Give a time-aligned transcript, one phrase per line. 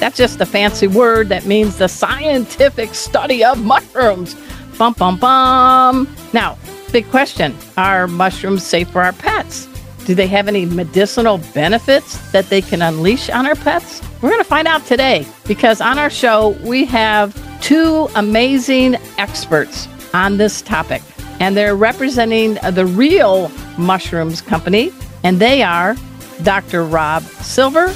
[0.00, 4.34] That's just a fancy word that means the scientific study of mushrooms.
[4.78, 6.08] Bum, bum, bum.
[6.32, 6.56] Now,
[6.90, 9.68] big question Are mushrooms safe for our pets?
[10.06, 14.00] Do they have any medicinal benefits that they can unleash on our pets?
[14.22, 19.86] We're going to find out today because on our show, we have two amazing experts
[20.14, 21.02] on this topic,
[21.40, 24.92] and they're representing the real mushrooms company,
[25.24, 25.94] and they are
[26.42, 26.86] Dr.
[26.86, 27.94] Rob Silver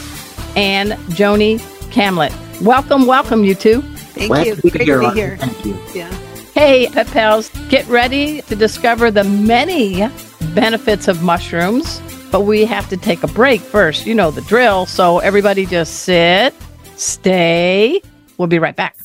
[0.54, 1.58] and Joni
[1.94, 2.32] Kamlet.
[2.60, 3.80] Welcome, welcome, you two.
[3.80, 4.56] Thank Glad you.
[4.56, 5.36] to Great here, to be here.
[5.36, 5.78] Thank you.
[5.94, 6.12] Yeah.
[6.52, 10.00] Hey, pet pals, get ready to discover the many
[10.54, 12.02] benefits of mushrooms.
[12.32, 14.06] But we have to take a break first.
[14.06, 14.86] You know the drill.
[14.86, 16.52] So everybody just sit,
[16.96, 18.02] stay.
[18.38, 18.96] We'll be right back.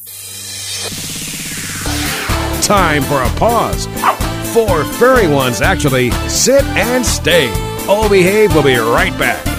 [2.64, 3.86] Time for a pause.
[4.52, 6.10] Four furry ones, actually.
[6.28, 7.50] Sit and stay.
[7.88, 9.59] All Behave We'll be right back.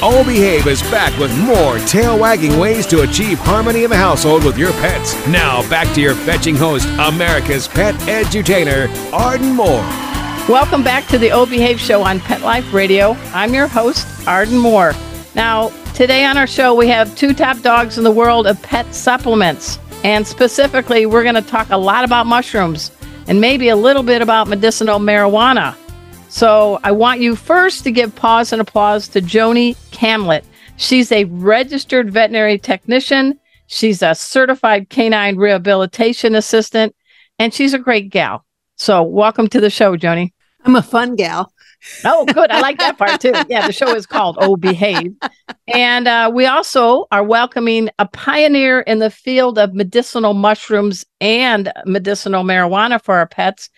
[0.00, 4.44] Oh Behave is back with more tail wagging ways to achieve harmony in the household
[4.44, 5.16] with your pets.
[5.26, 9.82] Now back to your fetching host, America's pet edutainer, Arden Moore.
[10.48, 13.16] Welcome back to the O Behave Show on Pet Life Radio.
[13.34, 14.92] I'm your host, Arden Moore.
[15.34, 18.94] Now, today on our show, we have two top dogs in the world of pet
[18.94, 19.80] supplements.
[20.04, 22.92] And specifically, we're going to talk a lot about mushrooms
[23.26, 25.74] and maybe a little bit about medicinal marijuana.
[26.30, 30.44] So, I want you first to give pause and applause to Joni Kamlet.
[30.76, 36.94] She's a registered veterinary technician, she's a certified canine rehabilitation assistant,
[37.38, 38.44] and she's a great gal.
[38.76, 40.32] So, welcome to the show, Joni.
[40.64, 41.50] I'm a fun gal.
[42.04, 42.50] Oh, good.
[42.50, 43.32] I like that part too.
[43.48, 45.14] Yeah, the show is called Oh Behave.
[45.66, 51.72] And uh, we also are welcoming a pioneer in the field of medicinal mushrooms and
[51.86, 53.70] medicinal marijuana for our pets.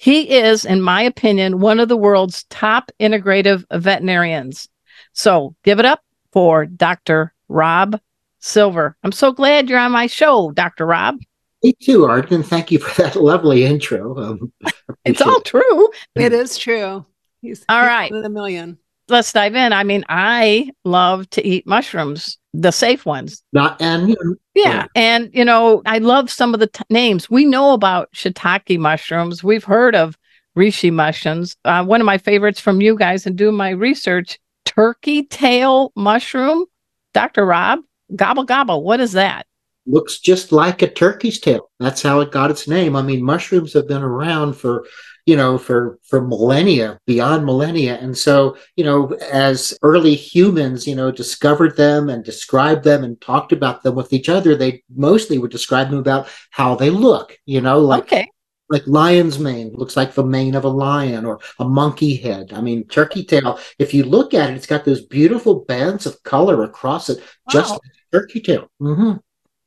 [0.00, 4.66] He is, in my opinion, one of the world's top integrative veterinarians.
[5.12, 6.02] So give it up
[6.32, 7.34] for Dr.
[7.50, 8.00] Rob
[8.38, 8.96] Silver.
[9.04, 10.86] I'm so glad you're on my show, Dr.
[10.86, 11.18] Rob.
[11.62, 12.42] Me too, Arden.
[12.42, 14.16] Thank you for that lovely intro.
[14.16, 14.50] Um,
[15.04, 15.90] It's all true.
[16.14, 17.04] It is true.
[17.42, 18.10] He's All he's right.
[18.10, 18.78] one of a million.
[19.10, 19.72] Let's dive in.
[19.72, 23.42] I mean, I love to eat mushrooms, the safe ones.
[23.52, 24.86] not and you Yeah.
[24.94, 27.30] And, you know, I love some of the t- names.
[27.30, 29.44] We know about shiitake mushrooms.
[29.44, 30.16] We've heard of
[30.56, 31.56] reishi mushrooms.
[31.64, 36.64] Uh, one of my favorites from you guys and doing my research turkey tail mushroom.
[37.12, 37.44] Dr.
[37.44, 37.80] Rob,
[38.14, 38.82] gobble, gobble.
[38.82, 39.46] What is that?
[39.86, 41.70] looks just like a turkey's tail.
[41.78, 42.96] That's how it got its name.
[42.96, 44.86] I mean, mushrooms have been around for
[45.30, 47.96] you know for for millennia beyond millennia.
[48.04, 53.20] And so you know as early humans you know discovered them and described them and
[53.20, 57.38] talked about them with each other they mostly would describe them about how they look
[57.46, 58.26] you know like okay.
[58.70, 62.52] like lion's mane looks like the mane of a lion or a monkey head.
[62.52, 66.20] I mean turkey tail if you look at it it's got those beautiful bands of
[66.24, 68.68] color across it just like turkey tail.
[68.80, 69.12] Hmm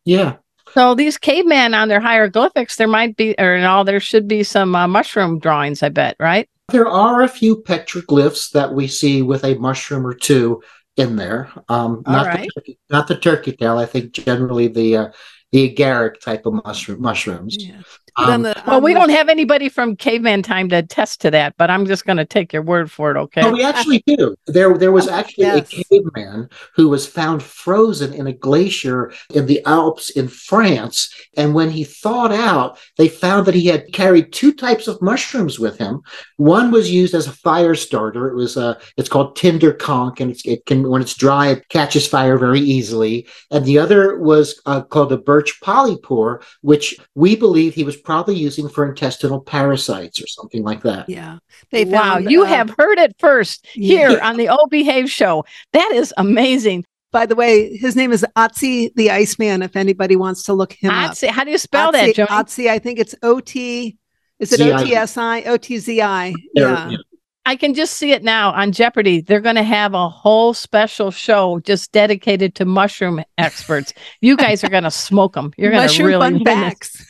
[0.05, 0.35] yeah
[0.73, 4.43] So these cavemen on their hieroglyphics, there might be, or in all, there should be
[4.43, 6.49] some uh, mushroom drawings, I bet, right?
[6.69, 10.63] There are a few petroglyphs that we see with a mushroom or two
[10.97, 11.51] in there.
[11.69, 12.41] Um, not, right.
[12.41, 13.77] the turkey, not the turkey tail.
[13.77, 15.07] I think generally the uh,
[15.51, 17.57] the agaric type of mushroom mushrooms.
[17.59, 17.81] Yeah.
[18.15, 21.21] But on Um, the, Well, we the- don't have anybody from caveman time to attest
[21.21, 23.49] to that, but I'm just going to take your word for it, okay?
[23.51, 24.35] We actually do.
[24.47, 25.73] There, there was actually yes.
[25.73, 31.13] a caveman who was found frozen in a glacier in the Alps in France.
[31.37, 35.59] And when he thawed out, they found that he had carried two types of mushrooms
[35.59, 36.01] with him.
[36.37, 38.27] One was used as a fire starter.
[38.29, 41.67] It was uh, it's called tinder conk, and it's, it can when it's dry, it
[41.69, 43.27] catches fire very easily.
[43.49, 48.35] And the other was uh, called a birch polypore, which we believe he was probably
[48.35, 51.09] using for intestinal parasites or something like that.
[51.09, 51.37] yeah.
[51.71, 54.09] They wow, found, you uh, have heard it first Yeah.
[54.09, 55.45] here on the Old Behave show.
[55.71, 56.85] That is amazing.
[57.11, 59.61] By the way, his name is Otzi the Iceman.
[59.61, 62.69] If anybody wants to look him up, Otzi, how do you spell that, Otzi- Otzi,
[62.69, 63.97] I think it's O T.
[64.39, 65.43] Is it O T S I?
[65.43, 66.33] O T Z I.
[66.53, 66.89] Yeah.
[66.89, 66.97] yeah.
[67.45, 69.19] I can just see it now on Jeopardy.
[69.19, 73.93] They're going to have a whole special show just dedicated to mushroom experts.
[74.21, 75.51] You guys are going to smoke them.
[75.57, 77.05] You're going to Mushroom really fun facts.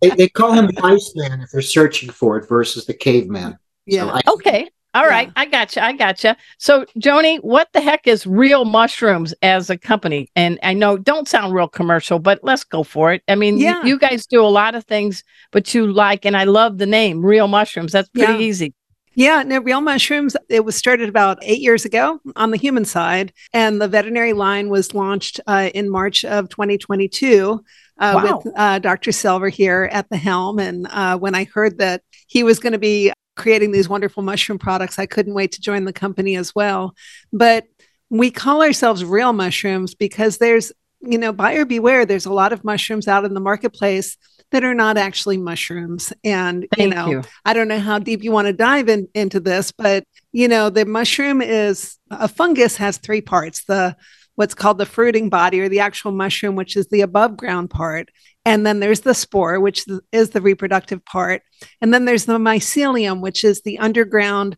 [0.00, 3.58] They, they call him the Iceman if they're searching for it versus the caveman.
[3.86, 4.02] yeah.
[4.02, 4.68] So I- Okay.
[4.94, 5.08] All Yeah.
[5.10, 5.30] right.
[5.36, 5.84] I gotcha.
[5.84, 6.36] I gotcha.
[6.58, 10.28] So, Joni, what the heck is Real Mushrooms as a company?
[10.34, 13.22] And I know don't sound real commercial, but let's go for it.
[13.28, 15.22] I mean, you- you, guys do a lot of things,
[15.52, 17.92] but you like, and I love the name Real Mushrooms.
[17.92, 18.38] That's pretty Yeah.
[18.38, 18.74] easy.
[19.18, 20.36] Yeah, no, real mushrooms.
[20.48, 24.68] It was started about eight years ago on the human side, and the veterinary line
[24.68, 27.60] was launched uh, in March of 2022
[27.98, 28.40] uh, Wow.
[28.44, 29.10] with uh, Dr.
[29.10, 30.60] Silver here at the helm.
[30.60, 34.56] And uh, when I heard that he was going to be creating these wonderful mushroom
[34.56, 36.94] products, I couldn't wait to join the company as well.
[37.32, 37.64] But
[38.10, 40.70] we call ourselves real mushrooms because there's,
[41.00, 42.06] you know, buyer beware.
[42.06, 44.16] There's a lot of mushrooms out in the marketplace
[44.50, 47.10] that are not actually mushrooms, and Thank you know.
[47.10, 47.22] you.
[47.44, 50.70] I don't know how deep you want to dive in, into this, but you know,
[50.70, 53.64] the mushroom is a fungus has three parts.
[53.64, 53.96] The
[54.38, 58.08] what's called the fruiting body or the actual mushroom, which is the above ground part.
[58.44, 61.42] And then there's the spore, which is the reproductive part.
[61.80, 64.56] And then there's the mycelium, which is the underground,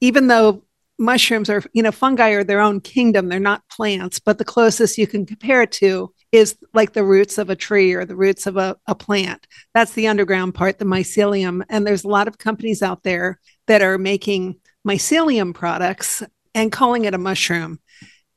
[0.00, 0.64] even though
[1.02, 4.98] mushrooms are, you know, fungi are their own kingdom, they're not plants, but the closest
[4.98, 8.46] you can compare it to is like the roots of a tree or the roots
[8.46, 9.46] of a, a plant.
[9.74, 11.62] That's the underground part, the mycelium.
[11.68, 14.56] And there's a lot of companies out there that are making
[14.86, 16.22] mycelium products
[16.54, 17.80] and calling it a mushroom.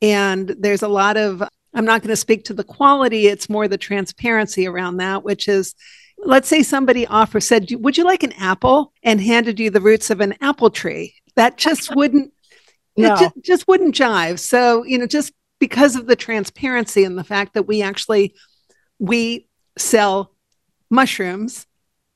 [0.02, 1.42] And there's a lot of,
[1.74, 5.48] I'm not going to speak to the quality, it's more the transparency around that, which
[5.48, 5.74] is
[6.18, 8.94] let's say somebody offered, said, Would you like an apple?
[9.04, 11.14] and handed you the roots of an apple tree.
[11.36, 12.34] That just wouldn't,
[13.04, 13.14] No.
[13.14, 14.40] it ju- just wouldn't jive.
[14.40, 18.34] So, you know, just because of the transparency and the fact that we actually,
[19.00, 19.48] we
[19.78, 20.32] sell
[20.90, 21.66] mushrooms.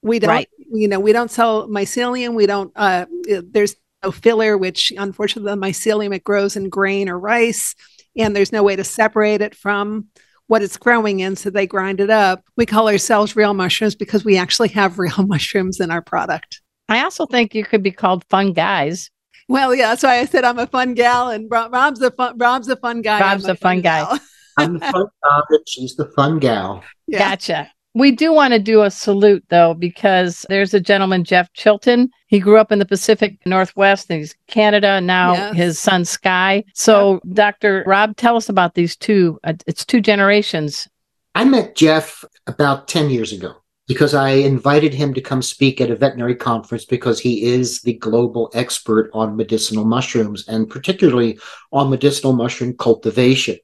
[0.02, 0.50] We don't, Right.
[0.72, 2.34] you know, we don't sell mycelium.
[2.36, 3.06] We don't, uh,
[3.44, 7.76] there's no filler, which unfortunately the mycelium, it grows in grain or rice,
[8.16, 10.08] and there's no way to separate it from
[10.48, 11.36] what it's growing in.
[11.36, 12.44] So they grind it up.
[12.56, 16.62] We call ourselves real mushrooms because we actually have real mushrooms in our product.
[16.88, 19.12] I also think you could be called fun guys.
[19.50, 22.70] Well, yeah, that's why I said I'm a fun gal, and Rob's a fun Rob's
[22.70, 23.20] a fun guy.
[23.20, 24.20] Rob's I'm a fun guy.
[24.58, 26.84] I'm the fun guy, she's the fun gal.
[27.08, 27.20] Yeah.
[27.20, 27.72] Gotcha.
[27.96, 32.12] We do want to do a salute though, because there's a gentleman, Jeff Chilton.
[32.28, 35.02] He grew up in the Pacific Northwest and he's Canada.
[35.02, 35.56] Now Yes.
[35.56, 36.64] his son Sky.
[36.76, 37.84] So, Dr.
[37.88, 39.40] Rob, tell us about these two.
[39.44, 40.88] Uh, it's two generations.
[41.34, 43.56] I met Jeff about 10 years ago
[43.90, 47.94] because I invited him to come speak at a veterinary conference because he is the
[47.94, 51.40] global expert on medicinal mushrooms and particularly
[51.72, 53.58] on medicinal mushroom cultivation.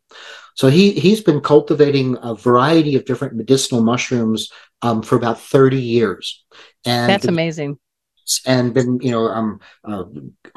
[0.55, 4.49] So he he's been cultivating a variety of different medicinal mushrooms
[4.81, 6.43] um, for about 30 years.
[6.85, 7.77] And That's amazing.
[8.47, 10.05] and been you know um, uh,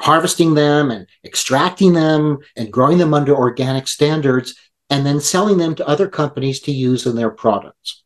[0.01, 4.55] harvesting them and extracting them and growing them under organic standards
[4.89, 8.03] and then selling them to other companies to use in their products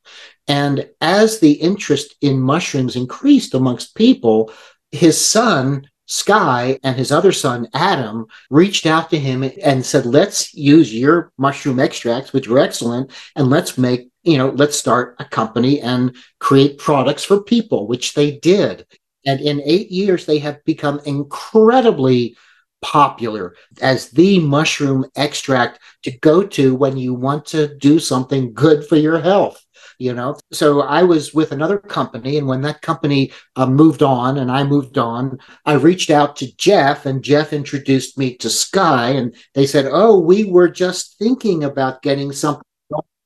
[0.47, 4.51] and as the interest in mushrooms increased amongst people
[4.91, 10.53] his son Sky and his other son Adam reached out to him and said, "Let's
[10.53, 15.25] use your mushroom extracts, which are excellent, and let's make you know, let's start a
[15.25, 18.85] company and create products for people," which they did.
[19.25, 22.35] And in eight years, they have become incredibly
[22.83, 28.85] popular as the mushroom extract to go to when you want to do something good
[28.85, 29.59] for your health.
[29.99, 34.39] You know, so I was with another company, and when that company uh, moved on
[34.39, 39.09] and I moved on, I reached out to Jeff, and Jeff introduced me to Sky,
[39.11, 42.63] and they said, "Oh, we were just thinking about getting something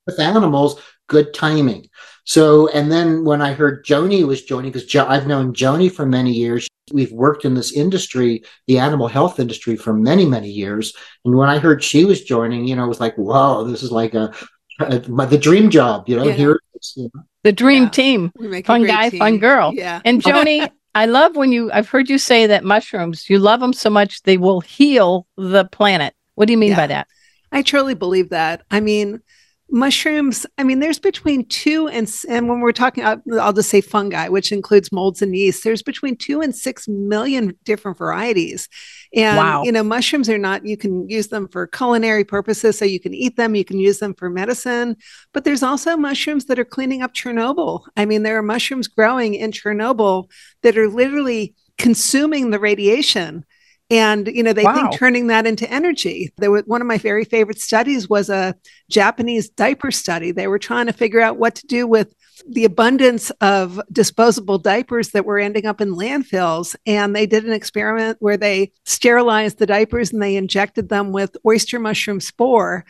[0.05, 0.79] with animals.
[1.07, 1.87] Good timing."
[2.25, 6.05] So, and then when I heard Joni was joining, because jo- I've known Joni for
[6.05, 10.93] many years, We've worked in this industry, the animal health industry, for many, many years.
[11.25, 13.91] And when I heard she was joining, you know, it was like, whoa, this is
[13.91, 14.33] like a,
[14.79, 16.33] a the dream job, you know, Yeah.
[16.33, 16.59] here.
[16.75, 17.23] it's, you know.
[17.43, 17.89] The dream Yeah.
[17.89, 18.31] team.
[18.37, 19.19] We make a Fun guy, team.
[19.19, 19.71] fun girl.
[19.73, 20.01] Yeah.
[20.05, 23.73] And Joni, I love when you, I've heard you say that mushrooms, you love them
[23.73, 26.13] so much they will heal the planet.
[26.35, 26.75] What do you mean Yeah.
[26.77, 27.07] by that?
[27.51, 28.63] I truly believe that.
[28.71, 29.21] I mean,
[29.69, 33.81] mushrooms, I mean, there's between two and, and when we're talking, I'll, I'll just say
[33.81, 38.69] fungi, which includes molds and yeast, there's between two and six million different varieties.
[39.13, 39.63] And, Wow.
[39.63, 42.77] you know, mushrooms are not, you can use them for culinary purposes.
[42.77, 44.95] So you can eat them, you can use them for medicine,
[45.33, 47.83] but there's also mushrooms that are cleaning up Chernobyl.
[47.95, 50.29] I mean, there are mushrooms growing in Chernobyl
[50.63, 53.45] that are literally consuming the radiation
[53.89, 54.75] and you know they Wow.
[54.75, 56.33] think turning that into energy.
[56.37, 58.55] There was one of my very favorite studies was a
[58.89, 60.31] japanese diaper study.
[60.31, 62.13] They were trying to figure out what to do with
[62.49, 66.75] the abundance of disposable diapers that were ending up in landfills.
[66.85, 71.35] And they did an experiment where they sterilized the diapers and they injected them with
[71.45, 72.85] oyster mushroom spore.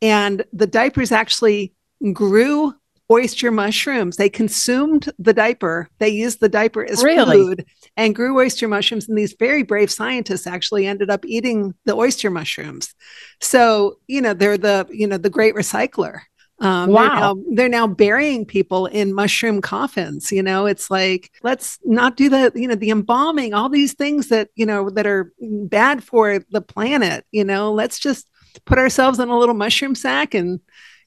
[0.00, 1.72] And the diapers actually
[2.12, 2.74] grew
[3.10, 4.16] oyster mushrooms.
[4.16, 5.88] They consumed the diaper.
[5.98, 7.36] They used the diaper as Really?
[7.36, 7.64] food
[7.96, 9.08] and grew oyster mushrooms.
[9.08, 12.94] And these very brave scientists actually ended up eating the oyster mushrooms.
[13.40, 16.20] So, you know, they're the, you know, the great recycler.
[16.60, 17.08] Um, Wow.
[17.08, 20.30] They're now, they're now burying people in mushroom coffins.
[20.30, 24.28] You know, it's like, let's not do the, you know, the embalming, all these things
[24.28, 27.26] that, you know, that are bad for the planet.
[27.30, 28.26] You know, let's just
[28.64, 30.60] put ourselves in a little mushroom sack and,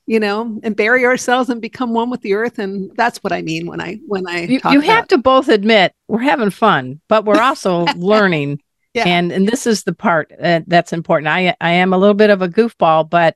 [0.07, 2.59] you know, and bury ourselves and become one with the earth.
[2.59, 5.49] And that's what I mean when I, when I, You, talk you have to both
[5.49, 8.61] admit we're having fun, but we're also learning.
[8.93, 9.07] Yeah.
[9.07, 11.27] And and this is the part uh, that's important.
[11.27, 13.35] I I am a little bit of a goofball, but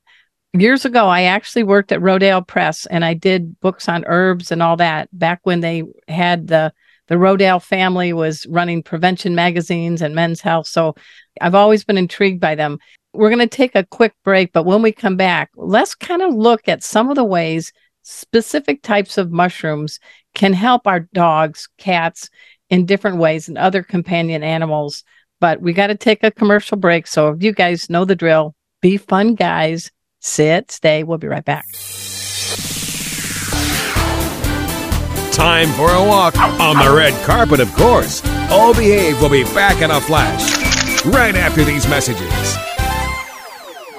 [0.54, 4.64] years ago I actually worked at Rodale Press and I did books on herbs and
[4.64, 6.72] all that back when they had the
[7.10, 10.68] the Rodale family was running prevention magazines and men's health.
[10.68, 10.96] So
[11.42, 12.78] I've always been intrigued by them.
[13.14, 16.34] We're going to take a quick break, but when we come back, let's kind of
[16.34, 17.74] look at some of the ways
[18.04, 20.00] specific types of mushrooms
[20.36, 22.30] can help our dogs, cats
[22.70, 25.04] in different ways and other companion animals.
[25.42, 27.08] But we got to take a commercial break.
[27.08, 31.04] So if you guys know the drill, be fun guys, sit, stay.
[31.04, 31.66] We'll be right back.
[35.32, 38.24] Time for a walk on the red carpet, of course.
[38.52, 42.69] All Behave will be back in a flash right after these messages.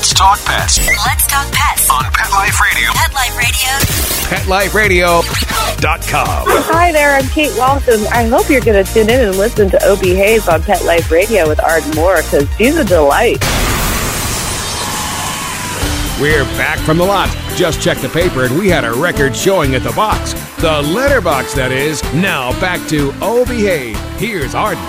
[0.00, 1.90] Let's talk pets Let's talk pets.
[1.90, 2.88] on Pet Life Radio.
[2.94, 5.20] Pet Life Radio.
[5.20, 6.44] PetLifeRadio.com.
[6.72, 8.06] Hi there, I'm Kate Walton.
[8.06, 11.10] I hope you're going to tune in and listen to O Behave on Pet Life
[11.10, 13.36] Radio with Arden Moore because she's a delight.
[16.18, 17.28] We're back from the lot.
[17.54, 20.32] Just checked the paper and we had a record showing at the box.
[20.62, 22.02] The letterbox, that is.
[22.14, 23.98] Now back to Oh Behave.
[24.18, 24.82] Here's Arden.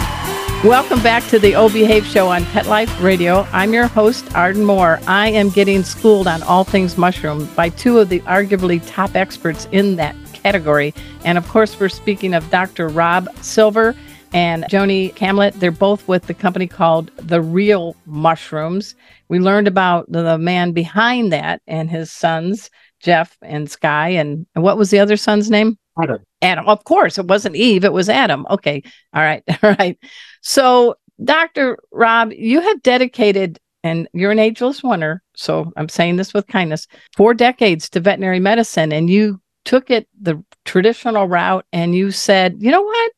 [0.66, 3.48] Welcome back to the O Behave Show on Pet Life Radio.
[3.52, 5.00] I'm your host, Arden Moore.
[5.08, 9.68] I am getting schooled on all things mushroom by two of the arguably top experts
[9.72, 10.94] in that category.
[11.26, 12.90] And of course, we're speaking of Dr.
[12.90, 13.96] Rob Silver
[14.34, 15.60] and Joni Kamlet.
[15.60, 18.94] They're both with the company called The Real Mushrooms.
[19.30, 24.10] We learned about the man behind that and his sons, Jeff and Sky.
[24.10, 25.80] And, and what was the other son's name?
[26.02, 26.20] Adam.
[26.42, 26.68] Adam.
[26.68, 28.46] Of course, it wasn't Eve, it was Adam.
[28.50, 28.84] Okay.
[29.14, 29.44] All right.
[29.64, 29.98] All right.
[30.42, 31.78] So, Dr.
[31.92, 35.22] Rob, you have dedicated, and you're an ageless wonder.
[35.36, 38.92] So, I'm saying this with kindness, four decades to veterinary medicine.
[38.92, 43.12] And you took it the traditional route and you said, you know what?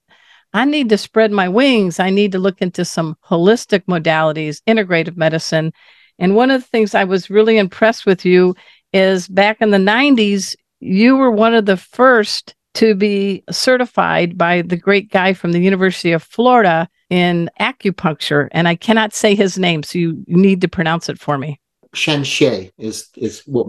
[0.53, 2.00] I need to spread my wings.
[2.00, 5.74] I need to look into some holistic modalities, integrative medicine.
[6.20, 8.56] And one of the things I was really impressed with you
[8.92, 14.62] is back in the 90s, you were one of the first to be certified by
[14.62, 18.48] the great guy from the University of Florida in acupuncture.
[18.51, 21.60] And I cannot say his name, so you need to pronounce it for me.
[21.94, 23.68] Sheng Xie is is what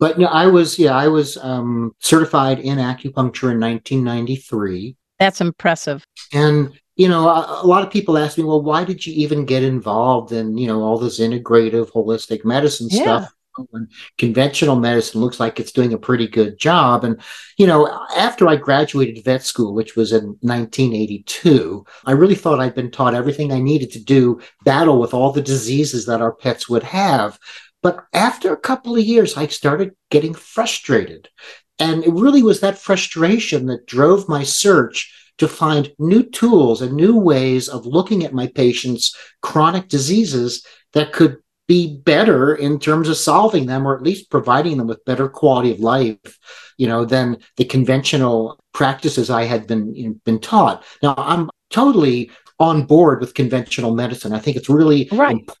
[0.00, 4.96] but no, I was yeah, I was um, certified in acupuncture in 1993.
[5.18, 6.04] That's impressive.
[6.32, 9.44] And you know, a, a, lot of people ask me, well, why did you even
[9.44, 13.02] get involved in you know all this integrative holistic medicine yeah.
[13.02, 13.34] stuff?
[13.70, 17.04] When conventional medicine looks like it's doing a pretty good job.
[17.04, 17.20] And,
[17.56, 22.74] you know, after I graduated vet school, which was in 1982, I really thought I'd
[22.74, 26.68] been taught everything I needed to do battle with all the diseases that our pets
[26.68, 27.38] would have.
[27.82, 31.28] But after a couple of years, I started getting frustrated.
[31.78, 36.94] And it really was that frustration that drove my search to find new tools and
[36.94, 43.08] new ways of looking at my patients' chronic diseases that could be better in terms
[43.08, 46.38] of solving them or at least providing them with better quality of life
[46.76, 51.50] you know than the conventional practices i had been you know, been taught now i'm
[51.70, 55.36] totally on board with conventional medicine i think it's really right.
[55.48, 55.54] I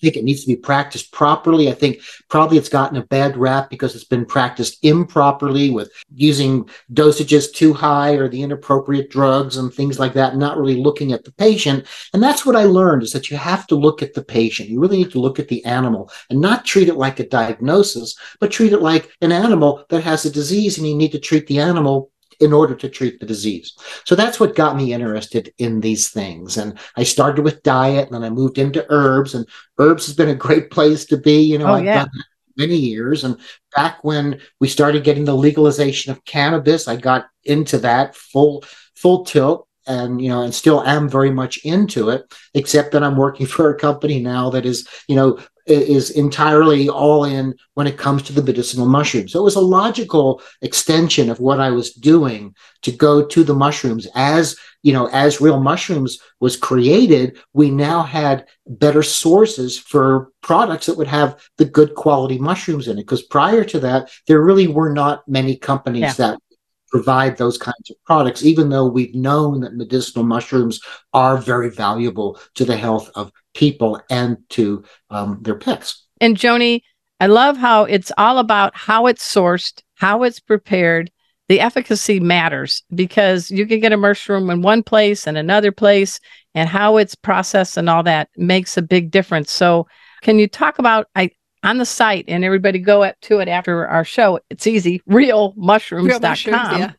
[0.00, 1.68] think it needs to be practiced properly.
[1.68, 6.68] I think probably it's gotten a bad rap because it's been practiced improperly with using
[6.92, 11.24] dosages too high or the inappropriate drugs and things like that, not really looking at
[11.24, 11.86] the patient.
[12.12, 14.68] And that's what I learned is that you have to look at the patient.
[14.68, 18.16] You really need to look at the animal and not treat it like a diagnosis,
[18.40, 21.46] but treat it like an animal that has a disease and you need to treat
[21.46, 23.76] the animal in order to treat the disease.
[24.04, 26.56] So that's what got me interested in these things.
[26.56, 29.46] And I started with diet and then I moved into herbs and
[29.78, 31.40] herbs has been a great place to be.
[31.42, 31.98] You know, oh, I've yeah.
[32.00, 32.10] done
[32.56, 33.24] many years.
[33.24, 33.38] And
[33.74, 38.64] back when we started getting the legalization of cannabis, I got into that full,
[38.94, 42.22] full tilt and you know and still am very much into it
[42.54, 45.38] except that i'm working for a company now that is you know
[45.68, 49.32] is entirely all in when it comes to the medicinal mushrooms.
[49.32, 53.54] So it was a logical extension of what I was doing to go to the
[53.54, 60.32] mushrooms as, you know, as real mushrooms was created, we now had better sources for
[60.42, 63.02] products that would have the good quality mushrooms in it.
[63.02, 66.12] Because prior to that, there really were not many companies yeah.
[66.12, 66.40] that
[66.90, 70.80] provide those kinds of products, even though we've known that medicinal mushrooms
[71.12, 76.06] are very valuable to the health of people and to um, their pets.
[76.20, 76.82] And Joni,
[77.20, 81.10] I love how it's all about how it's sourced, how it's prepared.
[81.48, 86.20] The efficacy matters because you can get a mushroom in one place and another place,
[86.54, 89.50] and how it's processed and all that makes a big difference.
[89.50, 89.86] So,
[90.20, 91.30] can you talk about I
[91.62, 94.40] on the site and everybody go up to it after our show?
[94.50, 96.06] It's easy, realmushrooms.com.
[96.06, 96.92] Real mushrooms, yeah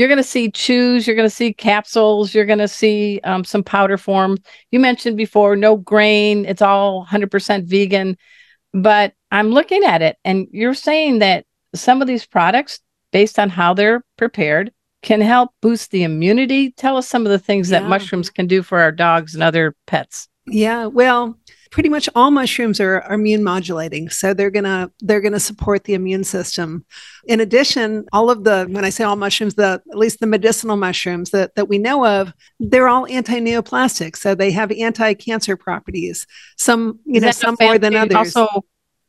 [0.00, 3.44] you're going to see chews, you're going to see capsules, you're going to see um,
[3.44, 4.38] some powder form.
[4.70, 8.16] You mentioned before, no grain, it's all 100% vegan.
[8.72, 11.44] But I'm looking at it, and you're saying that
[11.74, 12.80] some of these products,
[13.12, 16.70] based on how they're prepared, can help boost the immunity.
[16.72, 17.80] Tell us some of the things yeah.
[17.80, 20.28] that mushrooms can do for our dogs and other pets.
[20.46, 21.36] Yeah, well,
[21.70, 25.94] pretty much all mushrooms are, are immune modulating so they're gonna they're gonna support the
[25.94, 26.84] immune system.
[27.26, 30.76] In addition all of the when i say all mushrooms the at least the medicinal
[30.76, 36.98] mushrooms that, that we know of they're all anti-neoplastic so they have anti-cancer properties some
[37.04, 38.36] you Is know some more than others.
[38.36, 38.48] Also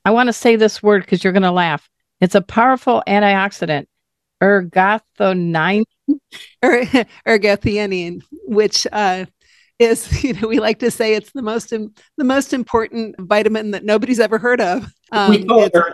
[0.05, 1.89] i want to say this word because you're gonna laugh.
[2.19, 3.87] It's a powerful antioxidant
[4.41, 5.83] ergothioneine
[6.63, 6.85] er,
[7.25, 9.25] ergothioneine which uh,
[9.81, 13.83] is you know we like to say it's the most the most important vitamin that
[13.83, 14.91] nobody's ever heard of.
[15.11, 15.93] Um, we call it ergo.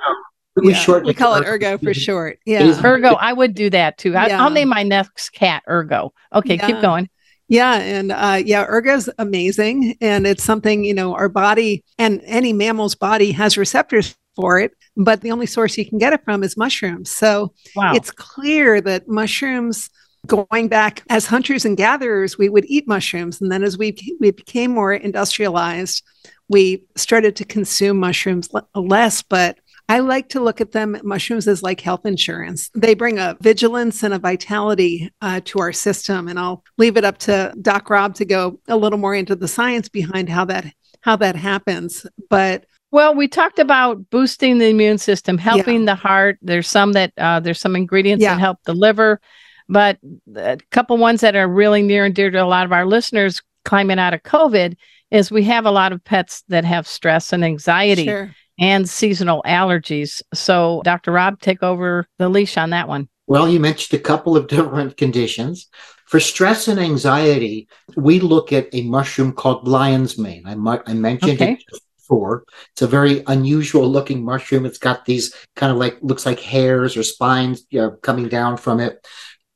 [0.58, 2.40] We, yeah, we call it ergo for short.
[2.46, 3.14] Yeah, ergo.
[3.14, 4.16] I would do that too.
[4.16, 6.14] I, will name my next cat ergo.
[6.34, 6.66] Okay, yeah.
[6.66, 7.10] keep going.
[7.48, 12.54] Yeah, and uh, yeah, is amazing, and it's something you know our body and any
[12.54, 16.44] mammal's body has receptors for it, but the only source you can get it from
[16.44, 17.10] is mushrooms.
[17.10, 17.94] So wow.
[17.94, 19.90] it's clear that mushrooms
[20.26, 23.40] going back as hunters and gatherers, we would eat mushrooms.
[23.42, 26.04] And then as we, we became more industrialized,
[26.50, 29.22] we started to consume mushrooms less.
[29.22, 29.58] But
[29.90, 32.70] I like to look at them, mushrooms, as like health insurance.
[32.76, 36.28] They bring a vigilance and a vitality uh, to our system.
[36.28, 39.48] And I'll leave it up to Doc Rob to go a little more into the
[39.48, 40.66] science behind how that
[41.02, 42.06] how that happens.
[42.30, 45.94] But well, we talked about boosting the immune system, helping yeah.
[45.94, 46.38] the heart.
[46.42, 48.34] There's some that uh, there's some ingredients yeah.
[48.34, 49.22] that help the liver.
[49.70, 50.00] But
[50.36, 53.42] a couple ones that are really near and dear to a lot of our listeners
[53.66, 54.78] climbing out of COVID
[55.12, 58.34] is we have a lot of pets that have stress and anxiety sure.
[58.60, 60.22] and seasonal allergies.
[60.34, 61.12] So, Dr.
[61.12, 63.10] Rob, take over the leash on that one.
[63.28, 65.68] Well, you mentioned a couple of different conditions.
[66.06, 70.44] For stress and anxiety, we look at a mushroom called lion's mane.
[70.46, 71.54] I, I mentioned okay.
[71.54, 71.64] it
[71.98, 72.46] before.
[72.72, 74.66] It's a very unusual looking mushroom.
[74.66, 78.56] It's got these kind of like, looks like hairs or spines you know, coming down
[78.56, 79.06] from it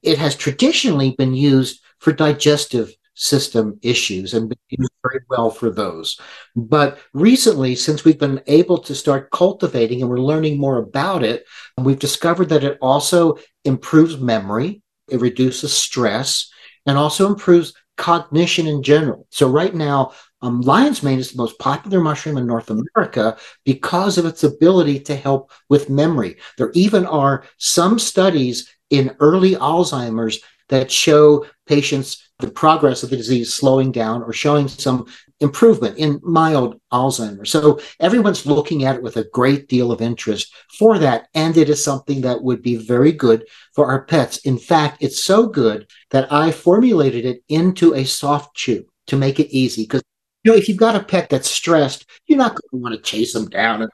[0.03, 5.69] it has traditionally been used for digestive system issues and been used very well for
[5.69, 6.19] those.
[6.55, 11.45] But recently, since we've been able to start cultivating and we're learning more about it,
[11.77, 16.49] we've discovered that it also improves memory, it reduces stress,
[16.85, 19.27] and also improves cognition in general.
[19.29, 24.17] So right now, um, lion's mane is the most popular mushroom in North America because
[24.17, 26.37] of its ability to help with memory.
[26.57, 33.17] There even are some studies in early Alzheimer's that show patients the progress of the
[33.17, 35.05] disease slowing down or showing some
[35.39, 37.51] improvement in mild Alzheimer's.
[37.51, 41.27] So everyone's looking at it with a great deal of interest for that.
[41.33, 44.37] And it is something that would be very good for our pets.
[44.39, 49.39] In fact, it's so good that I formulated it into a soft chew to make
[49.39, 49.83] it easy.
[49.83, 50.03] Because,
[50.43, 53.01] you know, if you've got a pet that's stressed, you're not going to want to
[53.01, 53.91] chase them down and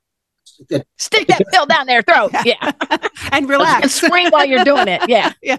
[0.97, 2.31] Stick that pill down their throat.
[2.45, 2.71] Yeah.
[3.31, 3.83] and relax.
[3.83, 5.07] and scream while you're doing it.
[5.07, 5.33] Yeah.
[5.41, 5.57] Yeah.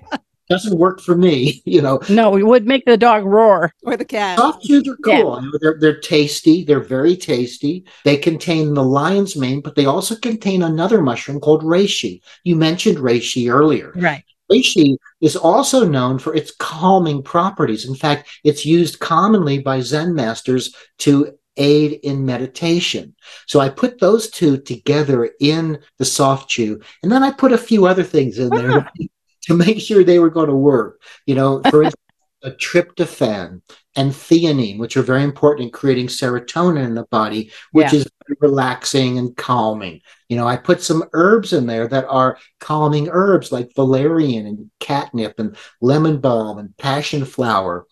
[0.50, 2.00] Doesn't work for me, you know.
[2.08, 3.70] No, it would make the dog roar.
[3.82, 4.38] Or the cat.
[4.38, 5.42] Soft chews are cool.
[5.42, 5.50] Yeah.
[5.60, 6.64] They're, they're tasty.
[6.64, 7.84] They're very tasty.
[8.04, 12.22] They contain the lion's mane, but they also contain another mushroom called reishi.
[12.44, 13.92] You mentioned reishi earlier.
[13.94, 14.24] Right.
[14.50, 17.86] Reishi is also known for its calming properties.
[17.86, 23.14] In fact, it's used commonly by Zen masters to aid in meditation.
[23.46, 27.58] So I put those two together in the soft chew, and then I put a
[27.58, 28.88] few other things in there ah.
[29.42, 31.02] to make sure they were going to work.
[31.26, 32.02] You know, for instance,
[32.42, 33.60] a tryptophan
[33.96, 38.00] and theanine, which are very important in creating serotonin in the body, which yeah.
[38.00, 38.08] is
[38.40, 40.00] relaxing and calming.
[40.28, 44.70] You know, I put some herbs in there that are calming herbs like valerian and
[44.78, 47.86] catnip and lemon balm and passion flower.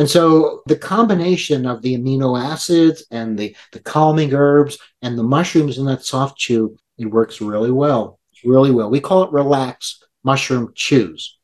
[0.00, 5.22] And so the combination of the amino acids and the, the calming herbs and the
[5.22, 8.18] mushrooms in that soft chew, it works really well.
[8.42, 8.88] Really well.
[8.88, 11.36] We call it relax mushroom chews.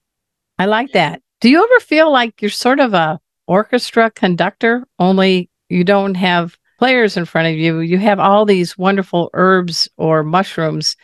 [0.59, 1.21] I like that.
[1.42, 6.57] Do you ever feel like you're sort of a orchestra conductor, only you don't have
[6.79, 7.81] players in front of you?
[7.81, 10.97] You have all these wonderful herbs or mushrooms,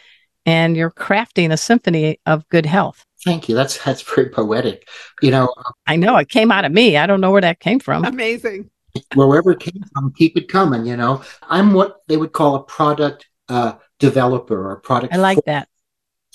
[0.46, 3.04] and you're crafting a symphony of good health.
[3.24, 3.54] Thank you.
[3.54, 4.88] That's that's very poetic.
[5.20, 5.54] You know,
[5.86, 6.96] I know it came out of me.
[6.96, 8.04] I don't know where that came from.
[8.04, 8.70] Amazing.
[9.14, 10.84] Wherever it came from, keep it coming.
[10.84, 15.14] You know, I'm what they would call a product uh, developer or product.
[15.14, 15.68] I like that.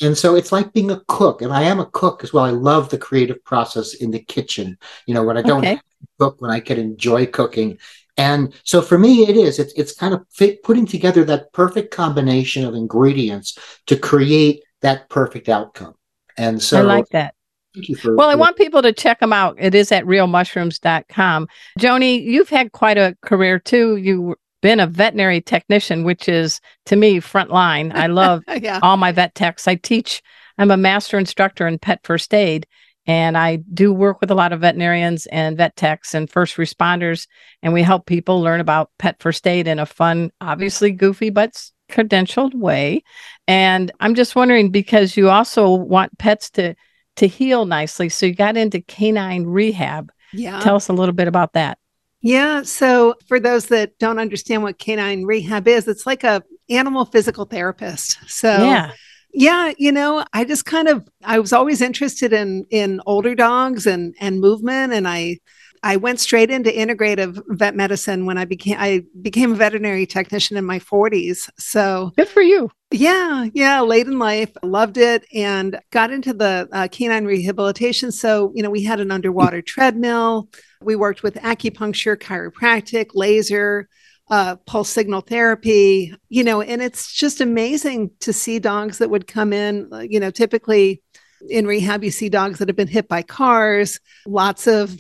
[0.02, 2.46] And so it's like being a cook, and I am a cook as well.
[2.46, 4.78] I love the creative process in the kitchen.
[5.08, 5.80] You know, when I don't okay.
[6.20, 7.80] cook, when I can enjoy cooking.
[8.16, 9.60] And so for me, it is.
[9.60, 15.10] It's it's kind of fit, putting together that perfect combination of ingredients to create that
[15.10, 15.96] perfect outcome.
[16.38, 17.34] And so I like that.
[17.74, 18.16] Thank you for.
[18.16, 19.56] Well, I want people to check them out.
[19.60, 21.48] It is at realmushrooms.com.
[21.80, 23.98] Joni, you've had quite a career too.
[23.98, 27.92] You've been a veterinary technician, which is to me front line.
[27.94, 28.80] I love yeah.
[28.82, 29.68] all my vet techs.
[29.68, 30.22] I teach,
[30.58, 32.66] I'm a master instructor in pet first aid.
[33.06, 37.28] And I do work with a lot of veterinarians and vet techs and first responders.
[37.64, 41.70] And we help people learn about pet first aid in a fun, obviously goofy, but
[41.90, 43.04] credentialed way.
[43.48, 46.76] And I'm just wondering because you also want pets to
[47.18, 48.10] to heal nicely.
[48.10, 50.12] So you got into canine rehab.
[50.34, 50.60] Yeah.
[50.60, 51.80] Tell us a little bit about that.
[52.22, 52.62] Yeah.
[52.62, 57.46] So for those that don't understand what canine rehab is, it's like a animal physical
[57.46, 58.18] therapist.
[58.28, 58.92] So yeah.
[59.34, 63.86] Yeah, you know, I just kind of I was always interested in in older dogs
[63.86, 65.40] and and movement and I
[65.88, 70.58] I went straight into integrative vet medicine when I became I became a veterinary technician
[70.58, 71.50] in my 40s.
[71.58, 72.70] So good for you.
[72.92, 78.12] Yeah, yeah, late in life, loved it and got into the uh, canine rehabilitation.
[78.12, 80.50] So, you know, we had an underwater treadmill.
[80.82, 83.88] We worked with acupuncture, chiropractic, laser,
[84.30, 89.26] uh, pulse signal therapy, you know, and it's just amazing to see dogs that would
[89.26, 91.02] come in, you know, typically
[91.50, 94.98] in rehab, you see dogs that have been hit by cars, lots of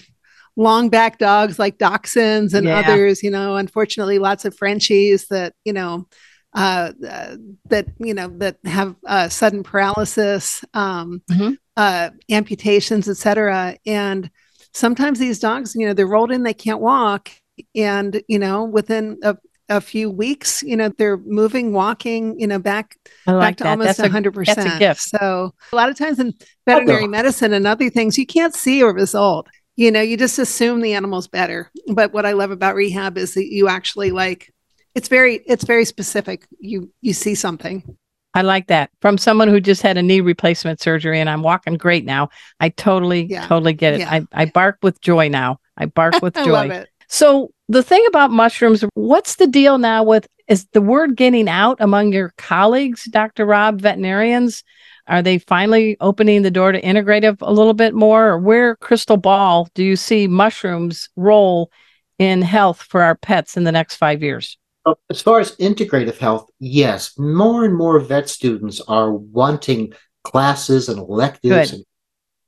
[0.57, 2.79] long back dogs like dachshunds and yeah.
[2.79, 6.07] others, you know, unfortunately, lots of Frenchies that, you know,
[6.53, 11.51] uh, uh, that you know that have uh, sudden paralysis, um, mm-hmm.
[11.75, 13.77] uh, amputations, etc.
[13.85, 14.31] And
[14.73, 17.29] sometimes these dogs, you know, they're rolled in, they can't walk,
[17.75, 19.37] and you know, within a,
[19.69, 23.69] a few weeks, you know, they're moving, walking, you know, back like back to that.
[23.69, 24.57] almost hundred percent.
[24.57, 25.01] That's a gift.
[25.01, 26.33] So a lot of times in
[26.65, 30.37] veterinary oh, medicine and other things, you can't see a result you know you just
[30.39, 31.71] assume the animal's better.
[31.87, 34.53] But what i love about rehab is that you actually like
[34.93, 36.45] it's very it's very specific.
[36.59, 37.97] You you see something.
[38.33, 38.91] I like that.
[39.01, 42.29] From someone who just had a knee replacement surgery and i'm walking great now.
[42.59, 43.47] I totally yeah.
[43.47, 43.99] totally get it.
[44.01, 44.11] Yeah.
[44.11, 45.59] I, I bark with joy now.
[45.77, 46.85] I bark with joy.
[47.07, 51.77] so the thing about mushrooms what's the deal now with is the word getting out
[51.79, 54.63] among your colleagues dr rob veterinarians
[55.07, 58.29] Are they finally opening the door to integrative a little bit more?
[58.29, 61.71] Or where crystal ball do you see mushrooms role
[62.19, 64.57] in health for our pets in the next five years?
[64.85, 69.93] Uh, as far as integrative health, yes, more and more vet students are wanting
[70.23, 71.73] classes and electives Good.
[71.79, 71.85] and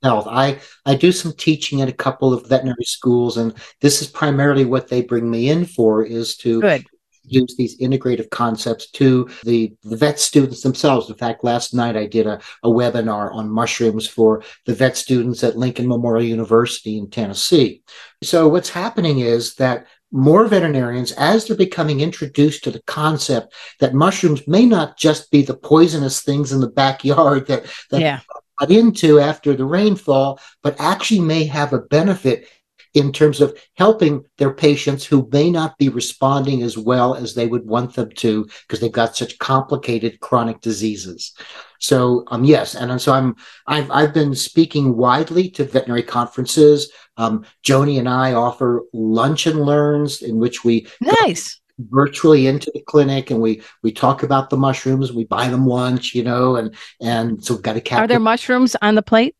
[0.02, 0.26] health.
[0.28, 4.64] I I do some teaching at a couple of veterinary schools, and this is primarily
[4.64, 6.86] what they bring me in for is to Good.
[7.24, 11.08] Use these integrative concepts to the, the vet students themselves.
[11.08, 15.44] In fact, last night I did a, a webinar on mushrooms for the vet students
[15.44, 17.82] at Lincoln Memorial University in Tennessee.
[18.22, 23.94] So what's happening is that more veterinarians, as they're becoming introduced to the concept that
[23.94, 28.20] mushrooms may not just be the poisonous things in the backyard that, that Yeah.
[28.58, 32.48] got into after the rainfall, but actually may have a benefit
[32.94, 37.46] in terms of helping their patients who may not be responding as well as they
[37.46, 41.32] would want them to because they've got such complicated chronic diseases.
[41.78, 46.90] So um yes, and so I'm I've I've been speaking widely to veterinary conferences.
[47.16, 51.60] Um, Joni and I offer lunch and learns in which we Nice.
[51.78, 56.14] virtually into the clinic and we we talk about the mushrooms we buy them lunch
[56.14, 59.34] you know and and so we've got a cap Are there mushrooms on the plate?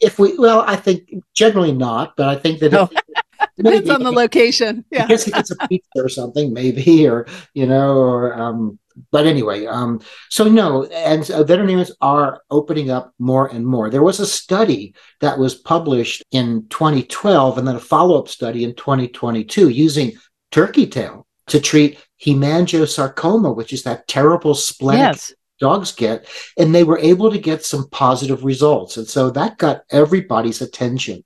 [0.00, 2.88] If we well i think generally not but i think that Oh.
[2.92, 3.02] if,
[3.58, 4.84] Depends on the location.
[4.92, 5.06] I Yeah.
[5.06, 8.78] guess he gets a pizza or something, maybe, or you know, or um.
[9.10, 10.00] But anyway, um.
[10.30, 13.88] So no, and uh, veterinarians are opening up more and more.
[13.88, 18.74] There was a study that was published in 2012, and then a follow-up study in
[18.74, 20.12] 2022 using
[20.50, 25.32] turkey tail to treat hemangiosarcoma, which is that terrible splenic Yes.
[25.58, 29.82] Dogs get, and they were able to get some positive results, and so that got
[29.90, 31.24] everybody's attention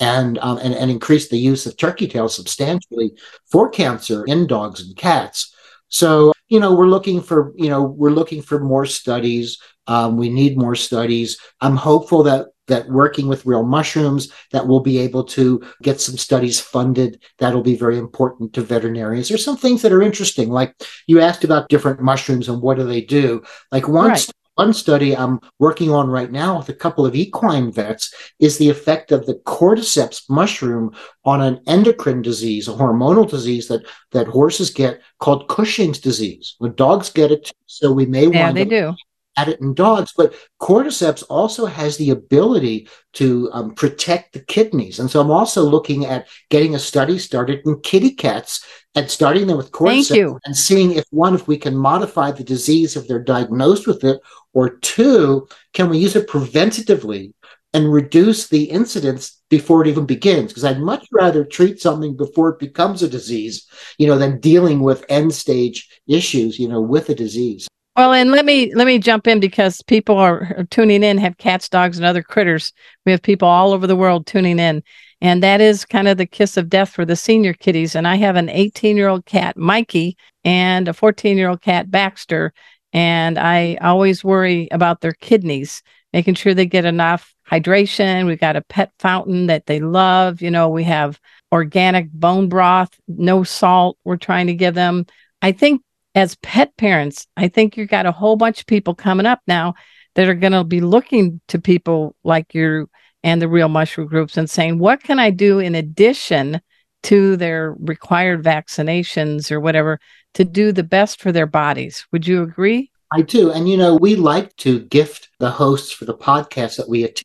[0.00, 3.12] and, um, and and increased the use of turkey tail substantially
[3.50, 5.54] for cancer in dogs and cats.
[5.88, 9.58] So you know we're looking for you know we're looking for more studies.
[9.86, 11.38] Um, we need more studies.
[11.60, 16.16] I'm hopeful that that working with real mushrooms that we'll be able to get some
[16.16, 20.74] studies funded that'll be very important to veterinarians there's some things that are interesting like
[21.06, 24.30] you asked about different mushrooms and what do they do like one Right.
[24.56, 28.68] one study I'm working on right now with a couple of equine vets is the
[28.68, 30.92] effect of the cordyceps mushroom
[31.24, 36.56] on an endocrine disease, a hormonal disease that that horses get called Cushing's disease.
[36.58, 38.34] When dogs get it, too, so we may want.
[38.34, 38.86] Yeah, want they to do.
[39.36, 44.98] At it in dogs, but cordyceps also has the ability to um, protect the kidneys.
[44.98, 48.64] And so I'm also looking at getting a study started in kitty cats
[48.94, 52.96] and starting them with cordyceps and seeing if one, if we can modify the disease
[52.96, 54.20] if they're diagnosed with it,
[54.52, 57.32] or two, can we use it preventatively
[57.72, 60.48] and reduce the incidence before it even begins?
[60.48, 63.66] Because I'd much rather treat something before it becomes a disease,
[63.96, 67.68] you know, than dealing with end stage issues, you know, with a disease.
[68.00, 71.68] Well, and let me let me jump in because people are tuning in, have cats,
[71.68, 72.72] dogs, and other critters.
[73.04, 74.82] We have people all over the world tuning in,
[75.20, 77.94] and that is kind of the kiss of death for the senior kitties.
[77.94, 81.90] And I have an 18 year old cat, Mikey, and a 14 year old cat,
[81.90, 82.54] Baxter,
[82.94, 85.82] and I always worry about their kidneys,
[86.14, 88.24] making sure they get enough hydration.
[88.24, 90.40] We've got a pet fountain that they love.
[90.40, 91.20] You know, we have
[91.52, 93.98] organic bone broth, no salt.
[94.04, 95.04] We're trying to give them.
[95.42, 95.82] I think
[96.14, 99.74] as pet parents, I think you've got a whole bunch of people coming up now
[100.14, 102.88] that are going to be looking to people like you
[103.22, 106.60] and the real mushroom groups and saying, what can I do in addition
[107.04, 110.00] to their required vaccinations or whatever
[110.34, 112.06] to do the best for their bodies?
[112.12, 112.90] Would you agree?
[113.12, 113.50] I do.
[113.50, 117.24] And, you know, we like to gift the hosts for the podcast that we attend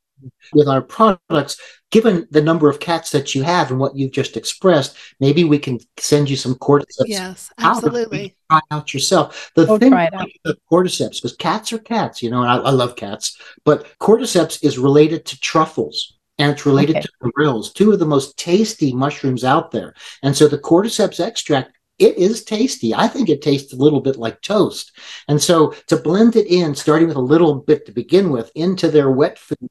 [0.53, 1.57] with our products.
[1.95, 5.57] Given the number of cats that you have and what you've just expressed, maybe we
[5.57, 7.05] can send you some cordyceps.
[7.05, 8.21] Yes, absolutely.
[8.23, 9.51] you can Try out yourself.
[9.55, 12.51] The Go thing try it about the cordyceps, because cats are cats, you know, and
[12.51, 17.05] I, I love cats, but cordyceps is related to truffles and it's related Okay.
[17.23, 19.93] to grills, two of the most tasty mushrooms out there.
[20.21, 22.93] And so the cordyceps extract it is tasty.
[22.93, 24.91] I think it tastes a little bit like toast.
[25.29, 28.89] And so to blend it in, starting with a little bit to begin with, into
[28.89, 29.69] their wet food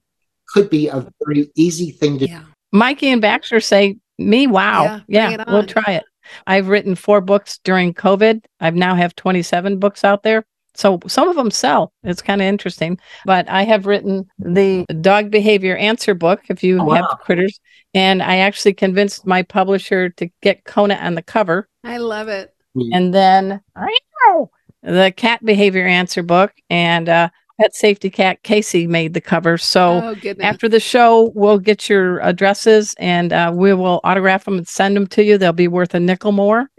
[0.55, 2.43] could be a very easy thing to Yeah.
[2.71, 5.01] Mikey and Baxter say, me, wow.
[5.09, 6.05] Yeah, Yeah, we'll try it.
[6.47, 8.41] I've written four books during COVID.
[8.61, 10.45] I've now have 27 books out there.
[10.73, 11.91] So some of them sell.
[12.03, 12.97] It's kind of interesting.
[13.25, 17.17] But I have written the dog behavior answer book if you Oh, have wow.
[17.21, 17.59] critters.
[17.93, 21.67] And I actually convinced my publisher to get Kona on the cover.
[21.83, 22.53] I love it.
[22.93, 23.61] And then
[24.83, 26.53] the cat behavior answer book.
[26.69, 29.57] And uh, pet safety cat Casey made the cover.
[29.57, 34.57] So Oh, after the show, we'll get your addresses and uh, we will autograph them
[34.57, 35.37] and send them to you.
[35.37, 36.69] They'll be worth a nickel more.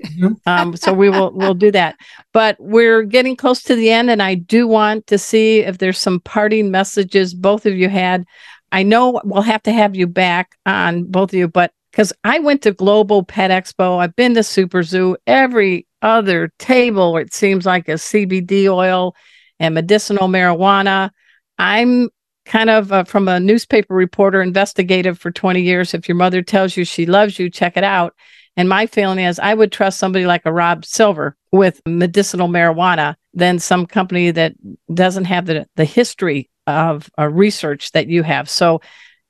[0.47, 1.97] Um, so we will we'll do that.
[2.33, 5.99] But we're getting close to the end, and I do want to see if there's
[5.99, 8.25] some parting messages both of you had.
[8.73, 12.41] I know we'll have to have you back on both of you, but because I
[12.41, 15.17] went to Global Pet Expo, I've been to Super Zoo.
[15.27, 19.15] Every other table, it seems like a CBD oil
[19.61, 21.11] and medicinal marijuana.
[21.59, 22.11] I'm
[22.45, 25.95] kind of uh, from a newspaper reporter, investigative for 20 years.
[25.95, 28.14] If your mother tells you she loves you, check it out.
[28.57, 33.16] And my feeling is I would trust somebody like a Rob Silver with medicinal marijuana
[33.35, 34.55] than some company that
[34.92, 38.49] doesn't have the, the history of uh, research that you have.
[38.49, 38.81] So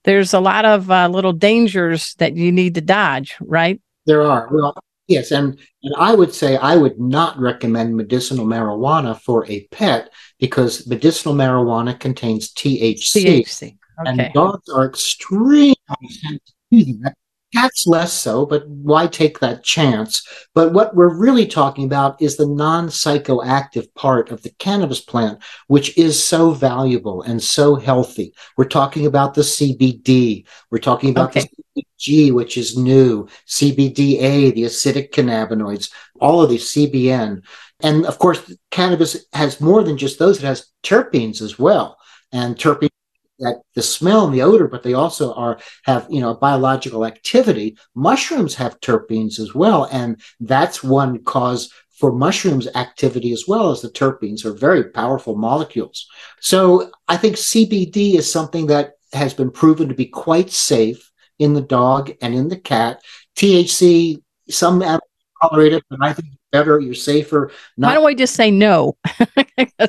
[0.04, 3.80] there's a lot of uh, little dangers that you need to dodge, right?
[4.06, 4.48] There are.
[4.52, 4.76] Well,
[5.08, 10.10] yes, and and I would say I would not recommend medicinal marijuana for a pet
[10.38, 13.76] because medicinal marijuana contains THC, THC.
[14.04, 15.74] and dogs are extremely
[16.08, 16.40] sensitive
[16.72, 17.14] to that.
[17.54, 20.26] Cats less so, but why take that chance?
[20.52, 25.38] But what we're really talking about is the non-psychoactive part of the cannabis plant,
[25.68, 28.34] which is so valuable and so healthy.
[28.56, 30.44] We're talking about the CBD.
[30.70, 31.48] We're talking about Okay.
[31.76, 37.42] the CBG, which is new, CBDA, the acidic cannabinoids, all of these CBN.
[37.82, 40.38] And of course, cannabis has more than just those.
[40.38, 41.98] It has terpenes as well.
[42.32, 42.90] And terpenes
[43.38, 47.76] that the smell and the odor, but they also are have you know biological activity.
[47.94, 53.80] Mushrooms have terpenes as well, and that's one cause for mushrooms activity as well as
[53.80, 56.06] the terpenes are very powerful molecules.
[56.40, 61.05] So I think CBD is something that has been proven to be quite safe
[61.38, 63.02] in the dog and in the cat.
[63.36, 65.02] THC, some animals
[65.42, 67.50] tolerate it, but I think better, you're safer.
[67.76, 68.96] Why don't we just say no?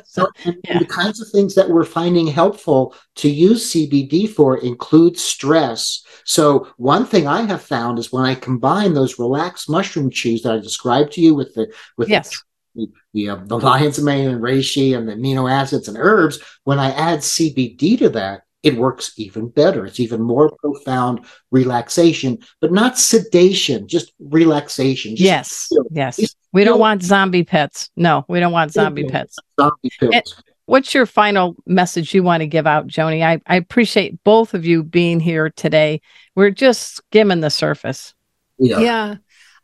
[0.04, 5.18] So, and the kinds of things that we're finding helpful to use CBD for include
[5.18, 6.04] stress.
[6.24, 10.52] So one thing I have found is when I combine those relaxed mushroom chews that
[10.52, 12.42] I described to you with the with Yes.
[12.74, 16.78] the the, uh, the lion's mane and reishi and the amino acids and herbs, when
[16.78, 19.86] I add CBD to that, it works even better.
[19.86, 25.12] It's even more profound relaxation, but not sedation, just relaxation.
[25.12, 25.66] Just yes.
[25.68, 26.34] feel- Yes.
[26.52, 27.90] We don't feel want zombie pets.
[27.96, 29.12] No, we don't want zombie Okay.
[29.12, 29.36] pets.
[29.60, 30.14] zombie pills.
[30.14, 30.24] And
[30.66, 33.22] what's your final message you want to give out, Joni?
[33.24, 36.00] I, I appreciate both of you being here today.
[36.34, 38.14] We're just skimming the surface.
[38.58, 38.80] yeah.
[38.80, 39.14] Yeah.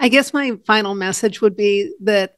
[0.01, 2.37] I guess my final message would be that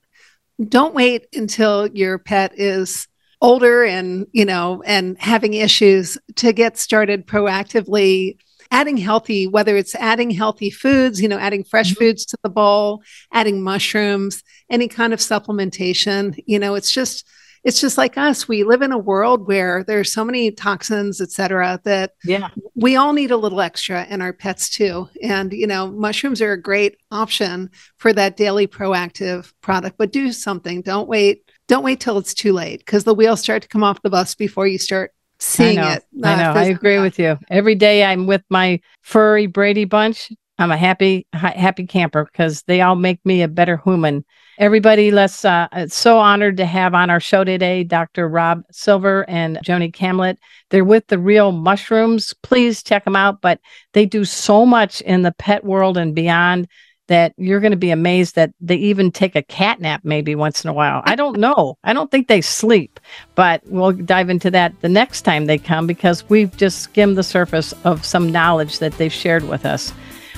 [0.69, 3.09] don't wait until your pet is
[3.41, 8.37] older and, you know, and having issues to get started proactively
[8.71, 12.05] adding healthy, whether it's adding healthy foods, you know, adding fresh mm-hmm.
[12.05, 17.29] foods to the bowl, adding mushrooms, any kind of supplementation, you know, it's just
[17.65, 18.47] it's just like us.
[18.47, 22.51] We live in a world where there's so many toxins, et cetera, that Yeah.
[22.77, 25.09] we all need a little extra and our pets too.
[25.21, 30.31] And, you know, mushrooms are a great option for that daily proactive product, but do
[30.31, 30.81] something.
[30.81, 31.46] Don't wait.
[31.69, 34.35] Don't wait till it's too late because the wheels start to come off the bus
[34.35, 35.93] before you start seeing I know.
[35.93, 36.05] it.
[36.25, 36.61] I uh, know.
[36.61, 37.39] I agree with you.
[37.51, 40.33] Every day I'm with my furry Brady bunch.
[40.59, 44.25] I'm a happy, happy camper because they all make me a better human.
[44.59, 48.27] Everybody, let's, uh, it's so honored to have on our show today Dr.
[48.27, 50.39] Rob Silver and Joni Kamlet.
[50.71, 52.33] They're with the real mushrooms.
[52.43, 53.43] Please check them out.
[53.43, 53.61] But
[53.93, 56.69] they do so much in the pet world and beyond
[57.09, 60.65] that you're going to be amazed that they even take a cat nap maybe once
[60.65, 61.03] in a while.
[61.05, 61.79] I don't know.
[61.85, 62.99] I don't think they sleep,
[63.35, 67.23] but we'll dive into that the next time they come because we've just skimmed the
[67.23, 69.93] surface of some knowledge that they've shared with us.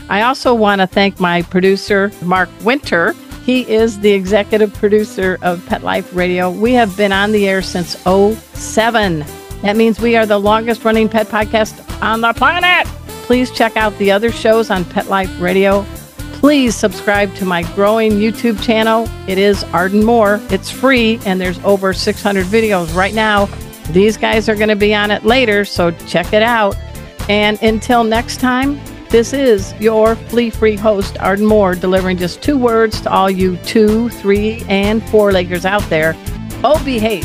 [0.08, 3.14] I also want to thank my producer, Mark Winter.
[3.44, 6.50] He is the executive producer of Pet Life Radio.
[6.50, 9.24] We have been on the air since 07.
[9.62, 12.86] That means we are the longest running pet podcast on the planet.
[13.24, 15.84] Please check out the other shows on Pet Life Radio.
[16.38, 19.08] Please subscribe to my growing YouTube channel.
[19.26, 20.40] It is Arden Moore.
[20.50, 23.46] It's free and there's over 600 videos right now.
[23.90, 26.76] These guys are going to be on it later, so check it out.
[27.28, 32.56] And until next time, this is your flea free host, Arden Moore, delivering just two
[32.56, 36.14] words to all you two, three, and four leggers out there.
[36.62, 37.24] Oh, behave.